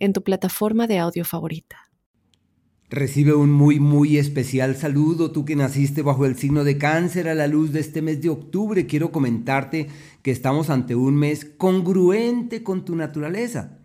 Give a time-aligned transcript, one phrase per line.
[0.00, 1.76] en tu plataforma de audio favorita.
[2.90, 7.36] Recibe un muy, muy especial saludo, tú que naciste bajo el signo de cáncer a
[7.36, 8.86] la luz de este mes de octubre.
[8.86, 9.86] Quiero comentarte
[10.22, 13.78] que estamos ante un mes congruente con tu naturaleza.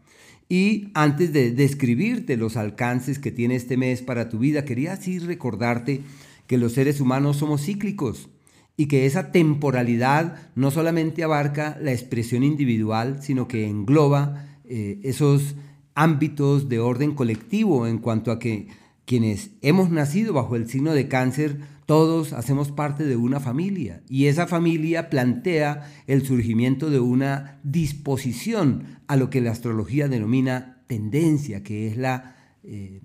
[0.50, 5.20] Y antes de describirte los alcances que tiene este mes para tu vida, quería así
[5.20, 6.02] recordarte
[6.48, 8.30] que los seres humanos somos cíclicos
[8.78, 15.56] y que esa temporalidad no solamente abarca la expresión individual, sino que engloba eh, esos
[15.96, 18.68] ámbitos de orden colectivo en cuanto a que
[19.06, 24.02] quienes hemos nacido bajo el signo de cáncer, todos hacemos parte de una familia.
[24.10, 30.84] Y esa familia plantea el surgimiento de una disposición a lo que la astrología denomina
[30.88, 33.02] tendencia, que es la eh,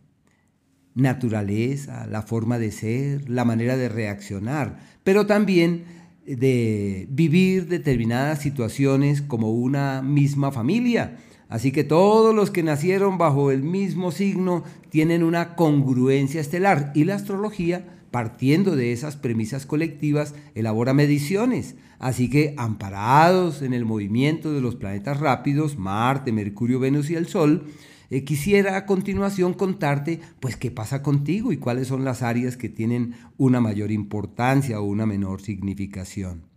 [0.94, 5.84] naturaleza, la forma de ser, la manera de reaccionar, pero también
[6.27, 11.18] de vivir determinadas situaciones como una misma familia
[11.50, 17.04] Así que todos los que nacieron bajo el mismo signo tienen una congruencia estelar y
[17.04, 21.74] la astrología, partiendo de esas premisas colectivas, elabora mediciones.
[21.98, 27.26] Así que amparados en el movimiento de los planetas rápidos, Marte, Mercurio, Venus y el
[27.26, 27.66] Sol,
[28.10, 32.68] eh, quisiera a continuación contarte pues qué pasa contigo y cuáles son las áreas que
[32.68, 36.49] tienen una mayor importancia o una menor significación.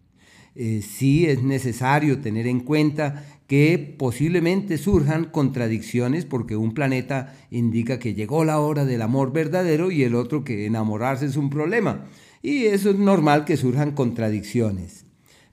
[0.56, 8.00] Eh, sí es necesario tener en cuenta que posiblemente surjan contradicciones porque un planeta indica
[8.00, 12.06] que llegó la hora del amor verdadero y el otro que enamorarse es un problema.
[12.42, 15.06] Y eso es normal que surjan contradicciones.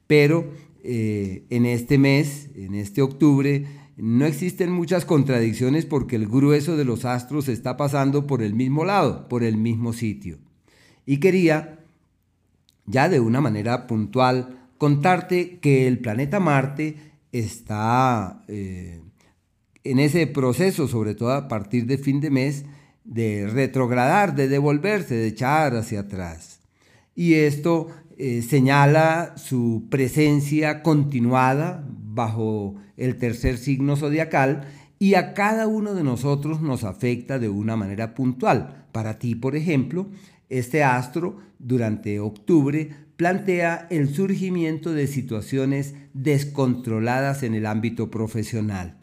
[0.06, 0.52] Pero
[0.82, 3.66] eh, en este mes, en este octubre,
[3.96, 8.84] no existen muchas contradicciones porque el grueso de los astros está pasando por el mismo
[8.84, 10.38] lado, por el mismo sitio.
[11.06, 11.80] Y quería,
[12.86, 16.96] ya de una manera puntual, contarte que el planeta Marte
[17.32, 19.02] está eh,
[19.84, 22.64] en ese proceso, sobre todo a partir de fin de mes,
[23.04, 26.60] de retrogradar, de devolverse, de echar hacia atrás.
[27.14, 34.66] Y esto eh, señala su presencia continuada bajo el tercer signo zodiacal
[34.98, 38.86] y a cada uno de nosotros nos afecta de una manera puntual.
[38.92, 40.06] Para ti, por ejemplo,
[40.48, 48.96] este astro durante octubre plantea el surgimiento de situaciones descontroladas en el ámbito profesional.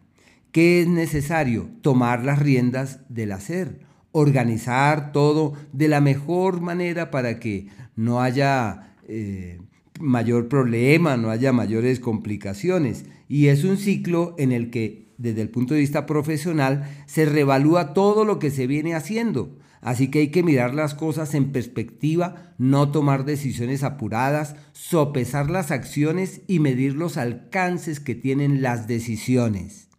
[0.51, 1.69] ¿Qué es necesario?
[1.83, 8.95] Tomar las riendas del hacer, organizar todo de la mejor manera para que no haya
[9.07, 9.61] eh,
[10.00, 13.06] mayor problema, no haya mayores complicaciones.
[13.29, 17.94] Y es un ciclo en el que desde el punto de vista profesional se revalúa
[17.94, 22.53] todo lo que se viene haciendo Así que hay que mirar las cosas en perspectiva,
[22.57, 29.89] no tomar decisiones apuradas, sopesar las acciones y medir los alcances que tienen las decisiones.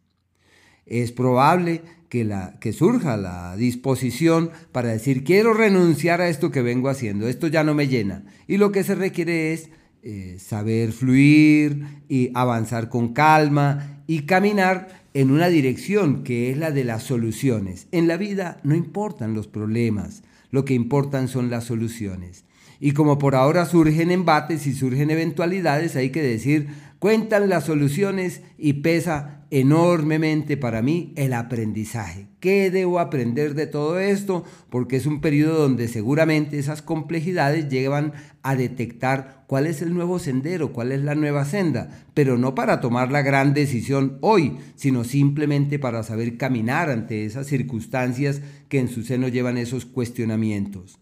[0.87, 6.63] Es probable que, la, que surja la disposición para decir quiero renunciar a esto que
[6.63, 8.25] vengo haciendo, esto ya no me llena.
[8.47, 9.71] Y lo que se requiere es
[10.03, 16.71] eh, saber fluir y avanzar con calma y caminar en una dirección que es la
[16.71, 17.89] de las soluciones.
[17.91, 22.45] En la vida no importan los problemas, lo que importan son las soluciones.
[22.79, 26.69] Y como por ahora surgen embates y surgen eventualidades, hay que decir,
[27.01, 32.27] cuentan las soluciones y pesa enormemente para mí el aprendizaje.
[32.41, 34.45] ¿Qué debo aprender de todo esto?
[34.71, 40.19] Porque es un periodo donde seguramente esas complejidades llevan a detectar cuál es el nuevo
[40.19, 45.05] sendero, cuál es la nueva senda, pero no para tomar la gran decisión hoy, sino
[45.05, 51.01] simplemente para saber caminar ante esas circunstancias que en su seno llevan esos cuestionamientos.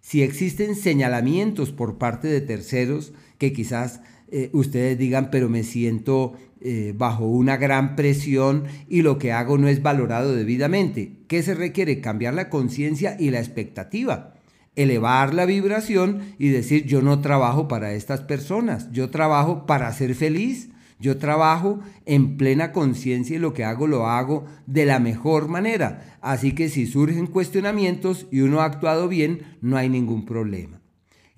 [0.00, 4.00] Si existen señalamientos por parte de terceros que quizás
[4.30, 9.58] eh, ustedes digan, pero me siento eh, bajo una gran presión y lo que hago
[9.58, 11.12] no es valorado debidamente.
[11.28, 12.00] ¿Qué se requiere?
[12.00, 14.34] Cambiar la conciencia y la expectativa.
[14.74, 20.14] Elevar la vibración y decir, yo no trabajo para estas personas, yo trabajo para ser
[20.14, 20.70] feliz,
[21.00, 26.18] yo trabajo en plena conciencia y lo que hago lo hago de la mejor manera.
[26.20, 30.77] Así que si surgen cuestionamientos y uno ha actuado bien, no hay ningún problema.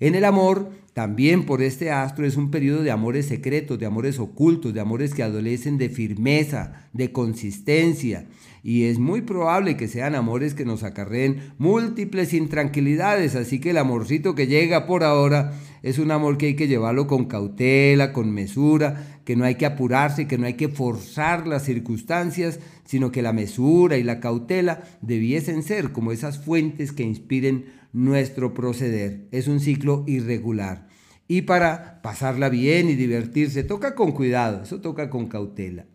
[0.01, 4.17] En el amor, también por este astro es un periodo de amores secretos, de amores
[4.17, 8.27] ocultos, de amores que adolecen de firmeza, de consistencia.
[8.63, 13.35] Y es muy probable que sean amores que nos acarreen múltiples intranquilidades.
[13.35, 15.53] Así que el amorcito que llega por ahora
[15.83, 19.67] es un amor que hay que llevarlo con cautela, con mesura, que no hay que
[19.67, 24.81] apurarse, que no hay que forzar las circunstancias, sino que la mesura y la cautela
[25.01, 29.27] debiesen ser como esas fuentes que inspiren nuestro proceder.
[29.31, 30.87] Es un ciclo irregular.
[31.27, 35.85] Y para pasarla bien y divertirse, toca con cuidado, eso toca con cautela.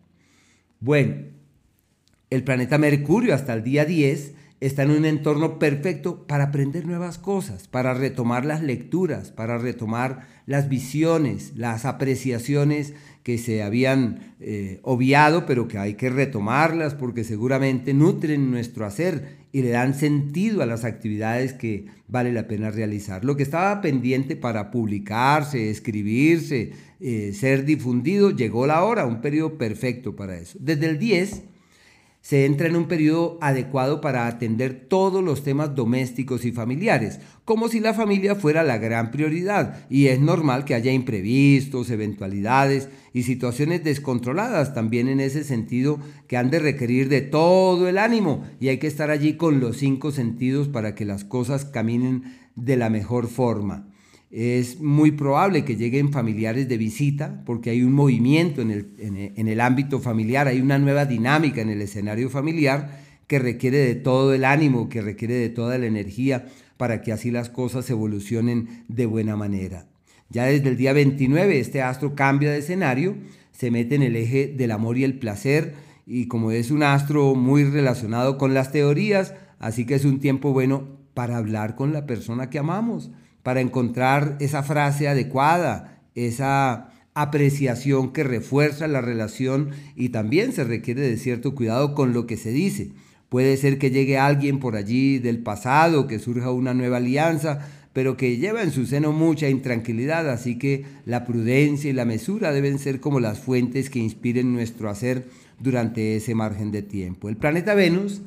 [0.79, 1.15] Bueno,
[2.29, 7.17] el planeta Mercurio hasta el día 10 está en un entorno perfecto para aprender nuevas
[7.17, 14.79] cosas, para retomar las lecturas, para retomar las visiones, las apreciaciones que se habían eh,
[14.83, 20.63] obviado, pero que hay que retomarlas porque seguramente nutren nuestro hacer y le dan sentido
[20.63, 23.25] a las actividades que vale la pena realizar.
[23.25, 29.57] Lo que estaba pendiente para publicarse, escribirse, eh, ser difundido, llegó la hora, un periodo
[29.57, 30.57] perfecto para eso.
[30.61, 31.43] Desde el 10
[32.27, 37.69] se entra en un periodo adecuado para atender todos los temas domésticos y familiares, como
[37.69, 43.23] si la familia fuera la gran prioridad, y es normal que haya imprevistos, eventualidades y
[43.23, 48.67] situaciones descontroladas también en ese sentido que han de requerir de todo el ánimo, y
[48.67, 52.23] hay que estar allí con los cinco sentidos para que las cosas caminen
[52.57, 53.87] de la mejor forma.
[54.29, 59.47] Es muy probable que lleguen familiares de visita porque hay un movimiento en el, en
[59.47, 64.33] el, ámbito familiar, hay una nueva dinámica en el escenario familiar que requiere de todo
[64.33, 69.05] el ánimo, que requiere de toda la energía para que así las cosas evolucionen de
[69.05, 69.85] buena manera.
[70.29, 73.15] Ya desde el día 29 este astro cambia de escenario,
[73.53, 75.73] se mete en el eje del amor y el placer
[76.05, 80.51] y como es un astro muy relacionado con las teorías, así que es un tiempo
[80.51, 83.09] bueno para hablar con la persona que amamos
[83.47, 90.99] para encontrar esa frase adecuada, esa apreciación que refuerza la relación y también se requiere
[90.99, 92.91] de cierto cuidado con lo que se dice.
[93.29, 98.17] Puede ser que llegue alguien por allí del pasado, que surja una nueva alianza, pero
[98.17, 102.79] que lleva en su seno mucha intranquilidad, así que la prudencia y la mesura deben
[102.79, 107.29] ser como las fuentes que inspiren nuestro hacer durante ese margen de tiempo.
[107.29, 108.23] El planeta Venus,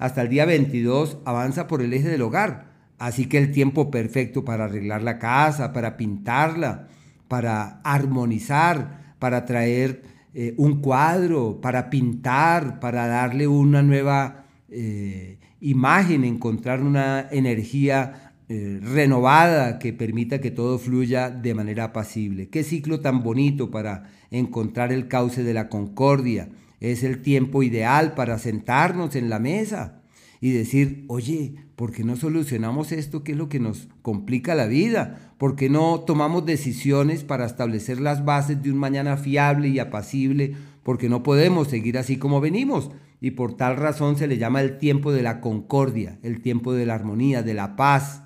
[0.00, 4.44] hasta el día 22, avanza por el eje del hogar, Así que el tiempo perfecto
[4.44, 6.88] para arreglar la casa, para pintarla,
[7.28, 10.02] para armonizar, para traer
[10.34, 18.78] eh, un cuadro, para pintar, para darle una nueva eh, imagen, encontrar una energía eh,
[18.82, 22.48] renovada que permita que todo fluya de manera apacible.
[22.48, 26.48] Qué ciclo tan bonito para encontrar el cauce de la concordia.
[26.80, 30.03] Es el tiempo ideal para sentarnos en la mesa
[30.44, 34.66] y decir, oye, ¿por qué no solucionamos esto que es lo que nos complica la
[34.66, 35.32] vida?
[35.38, 40.54] ¿Por qué no tomamos decisiones para establecer las bases de un mañana fiable y apacible?
[40.82, 42.90] Porque no podemos seguir así como venimos.
[43.22, 46.84] Y por tal razón se le llama el tiempo de la concordia, el tiempo de
[46.84, 48.24] la armonía, de la paz.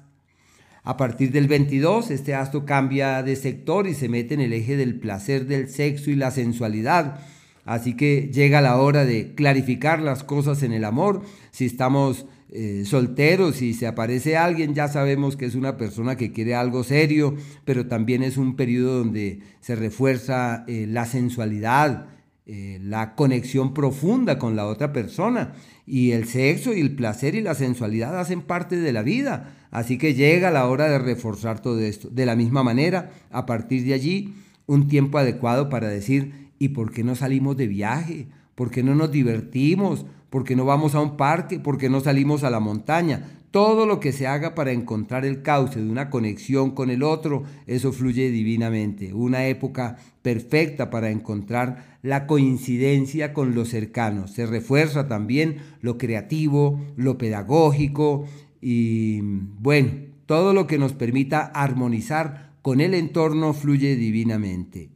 [0.83, 4.77] A partir del 22, este astro cambia de sector y se mete en el eje
[4.77, 7.21] del placer, del sexo y la sensualidad
[7.69, 11.21] Así que llega la hora de clarificar las cosas en el amor.
[11.51, 16.33] Si estamos eh, solteros y se aparece alguien, ya sabemos que es una persona que
[16.33, 17.37] quiere algo serio,
[17.67, 22.07] pero también es un periodo donde se refuerza eh, la sensualidad,
[22.47, 25.53] eh, la conexión profunda con la otra persona.
[25.85, 29.55] Y el sexo y el placer y la sensualidad hacen parte de la vida.
[29.71, 32.09] Así que llega la hora de reforzar todo esto.
[32.09, 34.33] De la misma manera, a partir de allí,
[34.65, 38.29] un tiempo adecuado para decir, ¿Y por qué no salimos de viaje?
[38.55, 40.05] ¿Por qué no nos divertimos?
[40.31, 41.59] ¿Por qué no vamos a un parque?
[41.61, 43.39] ¿Por qué no salimos a la montaña?
[43.51, 47.45] Todo lo que se haga para encontrar el cauce de una conexión con el otro,
[47.67, 49.15] eso fluye divinamente.
[49.15, 54.33] Una época perfecta para encontrar la coincidencia con los cercanos.
[54.33, 58.27] Se refuerza también lo creativo, lo pedagógico
[58.61, 59.91] y bueno,
[60.27, 64.91] todo lo que nos permita armonizar con el entorno fluye divinamente.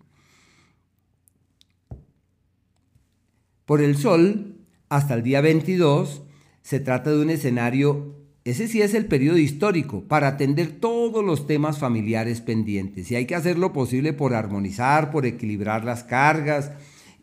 [3.72, 4.58] Por el Sol,
[4.90, 6.24] hasta el día 22,
[6.60, 11.46] se trata de un escenario, ese sí es el periodo histórico, para atender todos los
[11.46, 13.10] temas familiares pendientes.
[13.10, 16.72] Y hay que hacer lo posible por armonizar, por equilibrar las cargas.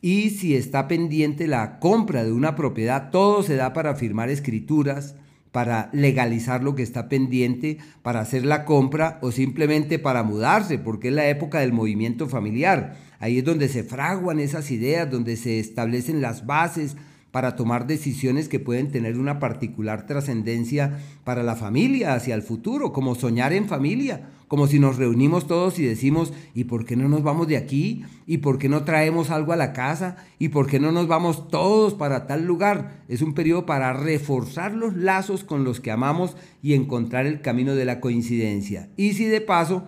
[0.02, 5.14] Y si está pendiente la compra de una propiedad, todo se da para firmar escrituras,
[5.52, 11.08] para legalizar lo que está pendiente, para hacer la compra o simplemente para mudarse, porque
[11.08, 12.98] es la época del movimiento familiar.
[13.20, 16.96] Ahí es donde se fraguan esas ideas, donde se establecen las bases
[17.32, 22.92] para tomar decisiones que pueden tener una particular trascendencia para la familia hacia el futuro,
[22.92, 27.08] como soñar en familia, como si nos reunimos todos y decimos, ¿y por qué no
[27.08, 28.04] nos vamos de aquí?
[28.26, 30.18] ¿Y por qué no traemos algo a la casa?
[30.40, 33.04] ¿Y por qué no nos vamos todos para tal lugar?
[33.08, 37.76] Es un periodo para reforzar los lazos con los que amamos y encontrar el camino
[37.76, 38.90] de la coincidencia.
[38.98, 39.84] Y si de paso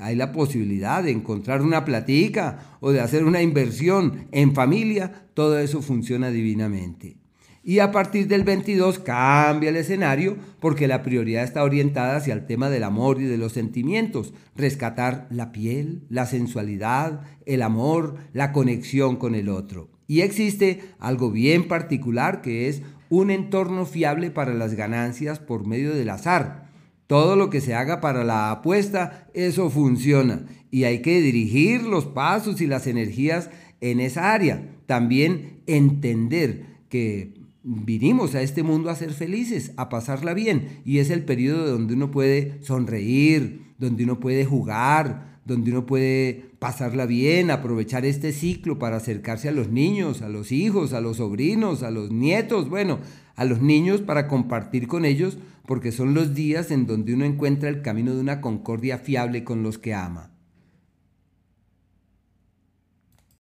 [0.00, 5.58] hay la posibilidad de encontrar una platica o de hacer una inversión en familia, todo
[5.58, 7.16] eso funciona divinamente.
[7.62, 12.46] Y a partir del 22 cambia el escenario porque la prioridad está orientada hacia el
[12.46, 18.52] tema del amor y de los sentimientos, rescatar la piel, la sensualidad, el amor, la
[18.52, 19.90] conexión con el otro.
[20.06, 25.94] Y existe algo bien particular que es un entorno fiable para las ganancias por medio
[25.94, 26.67] del azar
[27.08, 30.46] todo lo que se haga para la apuesta, eso funciona.
[30.70, 33.50] Y hay que dirigir los pasos y las energías
[33.80, 34.62] en esa área.
[34.86, 40.80] También entender que vinimos a este mundo a ser felices, a pasarla bien.
[40.84, 46.50] Y es el periodo donde uno puede sonreír, donde uno puede jugar, donde uno puede
[46.58, 51.16] pasarla bien, aprovechar este ciclo para acercarse a los niños, a los hijos, a los
[51.16, 53.00] sobrinos, a los nietos, bueno,
[53.34, 57.70] a los niños para compartir con ellos porque son los días en donde uno encuentra
[57.70, 60.34] el camino de una concordia fiable con los que ama.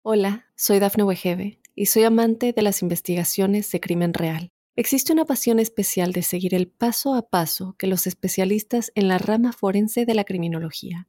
[0.03, 4.51] Hola, soy Dafne Wegebe y soy amante de las investigaciones de crimen real.
[4.77, 9.17] Existe una pasión especial de seguir el paso a paso que los especialistas en la
[9.17, 11.09] rama forense de la criminología